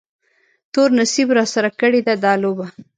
تور 0.73 0.89
نصیب 0.99 1.27
راسره 1.37 1.69
کړې 1.79 2.01
ده 2.07 2.13
دا 2.23 2.33
لوبه 2.43 2.65